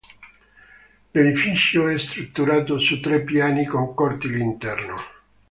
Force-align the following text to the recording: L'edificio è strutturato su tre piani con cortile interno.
L'edificio 1.11 1.87
è 1.87 1.99
strutturato 1.99 2.79
su 2.79 2.99
tre 2.99 3.21
piani 3.21 3.67
con 3.67 3.93
cortile 3.93 4.39
interno. 4.39 4.95